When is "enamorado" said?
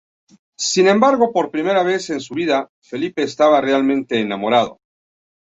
4.19-4.79